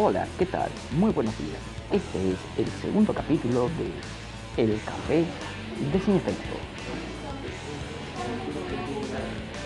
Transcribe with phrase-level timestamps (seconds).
[0.00, 0.70] Hola, ¿qué tal?
[0.96, 1.58] Muy buenos días.
[1.90, 3.68] Este es el segundo capítulo
[4.56, 5.24] de El Café
[5.92, 6.56] Desinfecto.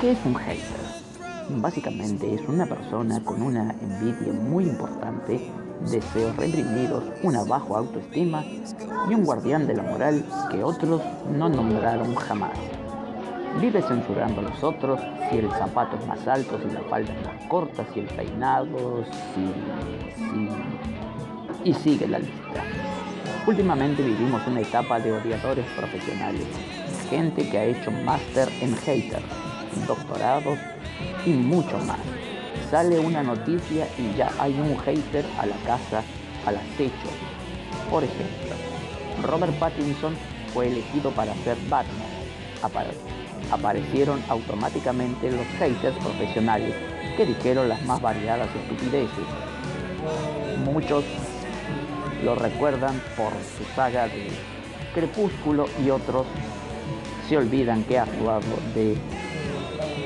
[0.00, 1.60] ¿Qué es un hater?
[1.60, 5.52] Básicamente es una persona con una envidia muy importante,
[5.90, 11.02] deseos reprimidos, una baja autoestima y un guardián de la moral que otros
[11.36, 12.58] no nombraron jamás.
[13.60, 15.00] Vive censurando a los otros
[15.30, 19.04] si el zapato es más alto, si la falda es más corta, si el peinado,
[19.34, 19.48] si,
[21.70, 22.62] y sigue la lista.
[23.46, 26.46] Últimamente vivimos una etapa de odiadores profesionales,
[27.08, 29.24] gente que ha hecho máster en haters,
[29.86, 30.58] doctorados
[31.24, 32.00] y mucho más.
[32.70, 36.02] Sale una noticia y ya hay un hater a la casa,
[36.44, 37.08] al acecho.
[37.90, 38.56] Por ejemplo,
[39.22, 40.14] Robert Pattinson
[40.52, 43.23] fue elegido para ser Batman.
[43.50, 46.74] Aparecieron automáticamente los haters profesionales
[47.16, 49.24] que dijeron las más variadas estupideces.
[50.64, 51.04] Muchos
[52.24, 54.30] lo recuerdan por su saga de
[54.94, 56.26] Crepúsculo y otros
[57.28, 58.96] se olvidan que ha actuado de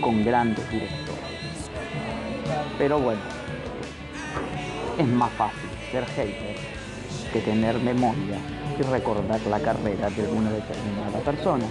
[0.00, 1.70] con grandes directores.
[2.76, 3.20] Pero bueno,
[4.98, 6.56] es más fácil ser hater
[7.32, 8.38] que tener memoria
[8.78, 11.64] y recordar la carrera de una determinada persona.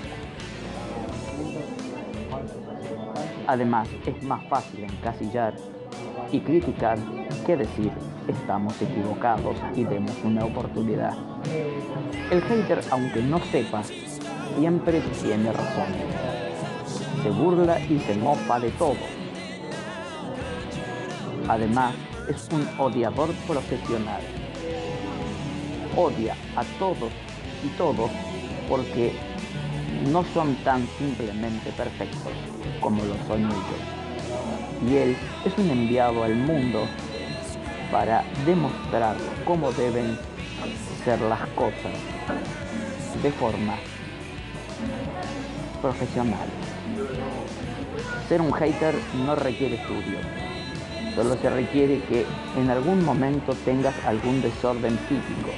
[3.48, 5.56] Además, es más fácil encasillar
[6.32, 6.98] y criticar
[7.46, 7.92] que decir
[8.28, 11.14] estamos equivocados y demos una oportunidad.
[12.32, 13.84] El hater, aunque no sepa,
[14.58, 16.34] siempre tiene razón
[17.24, 18.98] se burla y se mofa de todo.
[21.48, 21.96] Además,
[22.30, 24.22] es un odiador profesional.
[25.96, 27.12] Odia a todos
[27.64, 28.12] y todos
[28.68, 29.14] porque
[30.12, 32.32] no son tan simplemente perfectos
[32.80, 34.90] como lo son ellos.
[34.90, 36.88] Y él es un enviado al mundo
[37.92, 39.16] para demostrar
[39.46, 40.18] cómo deben
[41.06, 41.94] ser las cosas
[43.22, 43.76] de forma
[45.82, 46.48] profesional.
[48.28, 50.18] Ser un hater no requiere estudio,
[51.16, 52.26] solo se requiere que
[52.58, 55.52] en algún momento tengas algún desorden psíquico,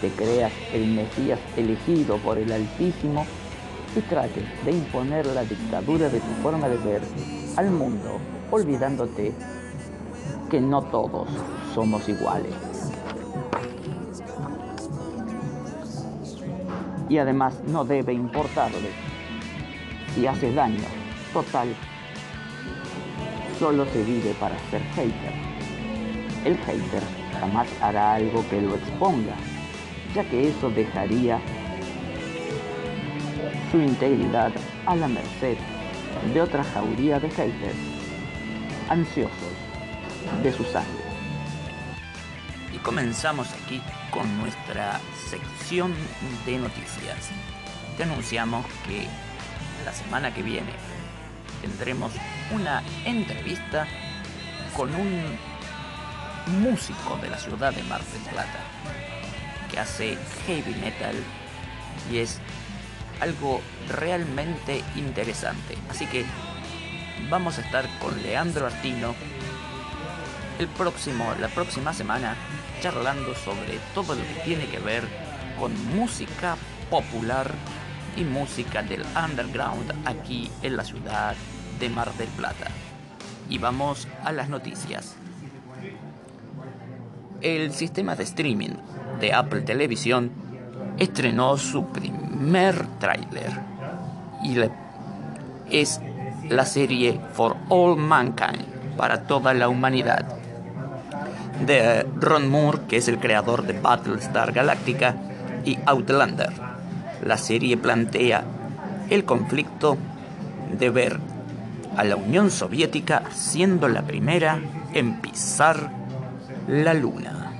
[0.00, 3.26] te creas el Mesías elegido por el Altísimo
[3.96, 7.02] y trates de imponer la dictadura de tu forma de ver
[7.56, 8.18] al mundo,
[8.50, 9.32] olvidándote
[10.48, 11.28] que no todos
[11.74, 12.54] somos iguales.
[17.08, 18.90] Y además no debe importarle
[20.14, 20.84] si haces daño.
[21.32, 21.74] Total,
[23.58, 25.32] solo se vive para ser hater.
[26.44, 27.02] El hater
[27.40, 29.34] jamás hará algo que lo exponga,
[30.14, 31.40] ya que eso dejaría
[33.70, 34.52] su integridad
[34.86, 35.56] a la merced
[36.34, 37.76] de otra jauría de haters,
[38.88, 39.30] ansiosos
[40.42, 41.04] de su sangre.
[42.74, 45.94] Y comenzamos aquí con nuestra sección
[46.46, 47.30] de noticias.
[47.96, 49.06] Te anunciamos que
[49.84, 50.72] la semana que viene
[51.60, 52.12] tendremos
[52.52, 53.86] una entrevista
[54.76, 55.38] con un
[56.62, 58.58] músico de la ciudad de Mar del Plata
[59.70, 61.14] que hace heavy metal
[62.10, 62.40] y es
[63.20, 65.76] algo realmente interesante.
[65.88, 66.24] Así que
[67.28, 69.14] vamos a estar con Leandro Artino
[70.58, 72.36] el próximo, la próxima semana
[72.80, 75.04] charlando sobre todo lo que tiene que ver
[75.58, 76.56] con música
[76.90, 77.50] popular
[78.16, 81.34] y música del underground aquí en la ciudad
[81.78, 82.66] de Mar del Plata.
[83.48, 85.16] Y vamos a las noticias.
[87.40, 88.76] El sistema de streaming
[89.20, 90.30] de Apple Televisión
[90.98, 92.29] estrenó su primer
[92.98, 93.52] tráiler
[94.42, 94.58] y
[95.70, 96.00] es
[96.48, 100.24] la serie For All Mankind para toda la humanidad
[101.66, 105.14] de Ron Moore, que es el creador de Battlestar Galactica
[105.64, 106.70] y Outlander
[107.24, 108.44] la serie plantea
[109.10, 109.96] el conflicto
[110.78, 111.18] de ver
[111.96, 114.60] a la Unión Soviética siendo la primera
[114.94, 115.90] en pisar
[116.66, 117.52] la luna.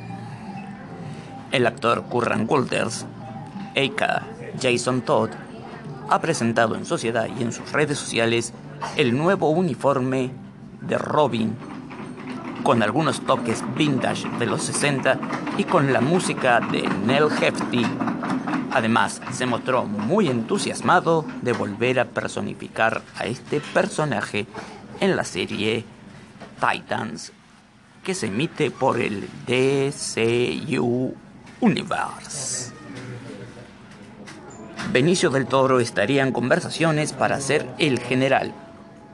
[1.53, 3.06] El actor Curran Walters,
[3.77, 4.40] a.k.a.
[4.61, 5.31] Jason Todd,
[6.08, 8.52] ha presentado en sociedad y en sus redes sociales
[8.97, 10.31] el nuevo uniforme
[10.81, 11.55] de Robin
[12.62, 15.19] con algunos toques vintage de los 60
[15.58, 17.87] y con la música de Nell Hefty
[18.73, 24.46] Además, se mostró muy entusiasmado de volver a personificar a este personaje
[25.00, 25.85] en la serie
[26.61, 27.32] Titans,
[28.05, 31.14] que se emite por el DCU
[31.61, 32.80] Universe.
[34.93, 38.53] Benicio del Toro estaría en conversaciones para ser el general,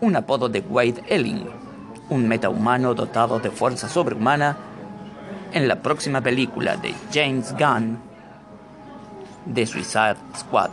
[0.01, 1.51] un apodo de Wade Elling,
[2.09, 4.57] un metahumano dotado de fuerza sobrehumana
[5.53, 7.99] en la próxima película de James Gunn
[9.45, 10.71] de Suicide Squad.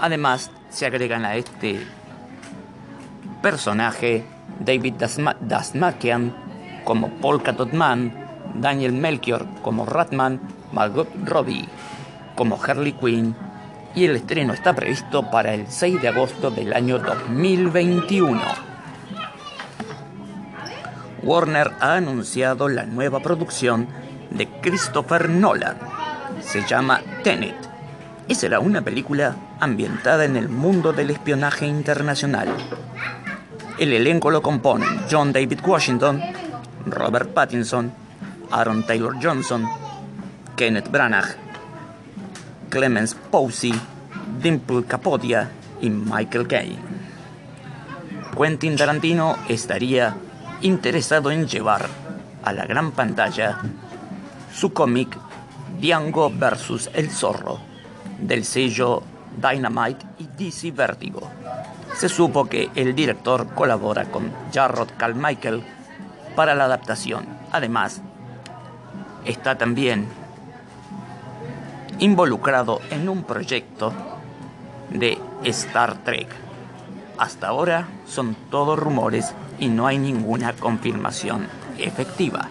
[0.00, 1.84] Además, se agregan a este
[3.42, 4.24] personaje
[4.60, 4.94] David
[5.40, 6.32] Dasmakian
[6.84, 8.14] como Polka Man,
[8.54, 10.40] Daniel Melchior como Ratman,
[10.70, 11.68] Margot Robbie
[12.36, 13.34] como Harley Quinn
[13.94, 18.40] y el estreno está previsto para el 6 de agosto del año 2021.
[21.22, 23.88] Warner ha anunciado la nueva producción
[24.30, 25.78] de Christopher Nolan.
[26.40, 27.56] Se llama Tenet
[28.26, 32.48] y será una película ambientada en el mundo del espionaje internacional.
[33.78, 36.20] El elenco lo componen John David Washington,
[36.86, 37.92] Robert Pattinson,
[38.50, 39.66] Aaron Taylor Johnson,
[40.56, 41.43] Kenneth Branagh,
[42.74, 43.72] Clemens Posey,
[44.42, 45.48] Dimple Capodia
[45.80, 46.82] y Michael Caine.
[48.36, 50.16] Quentin Tarantino estaría
[50.60, 51.86] interesado en llevar
[52.42, 53.60] a la gran pantalla
[54.52, 55.16] su cómic
[55.80, 56.90] Django vs.
[56.94, 57.60] El Zorro
[58.18, 59.04] del sello
[59.36, 61.30] Dynamite y DC Vertigo.
[61.94, 65.62] Se supo que el director colabora con Jarrod Carmichael
[66.34, 67.24] para la adaptación.
[67.52, 68.02] Además,
[69.24, 70.23] está también
[71.98, 73.92] involucrado en un proyecto
[74.90, 76.28] de Star Trek.
[77.18, 81.46] Hasta ahora son todos rumores y no hay ninguna confirmación
[81.78, 82.48] efectiva.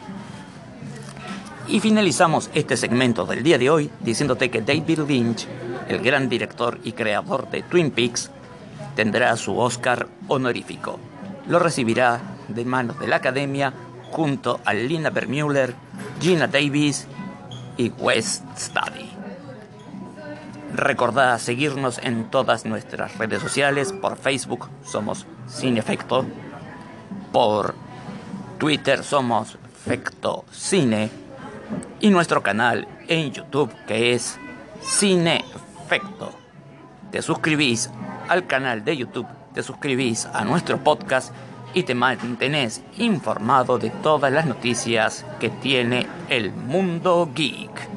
[1.68, 5.48] Y finalizamos este segmento del día de hoy diciéndote que David Lynch,
[5.88, 8.32] el gran director y creador de Twin Peaks,
[8.96, 11.00] tendrá su Oscar honorífico.
[11.48, 13.74] Lo recibirá de manos de la Academia
[14.12, 15.74] junto a Lina Bermuller,
[16.22, 17.08] Gina Davis
[17.78, 19.13] y West Study.
[20.74, 26.26] Recordá seguirnos en todas nuestras redes sociales, por Facebook somos Sin Efecto,
[27.32, 27.76] por
[28.58, 31.12] Twitter somos Efecto Cine
[32.00, 34.40] y nuestro canal en YouTube que es
[34.82, 35.46] Cine
[35.86, 36.32] Efecto.
[37.12, 37.92] Te suscribís
[38.28, 41.32] al canal de YouTube, te suscribís a nuestro podcast
[41.76, 47.93] y te mantenés informado de todas las noticias que tiene el mundo geek.